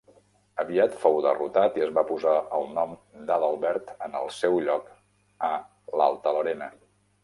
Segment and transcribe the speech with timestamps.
[0.61, 2.97] Aviat fou derrotat i es va posar el nom
[3.29, 4.93] d'Adalbert en el seu lloc
[5.53, 5.55] a
[5.99, 6.77] l'Alta Lorena.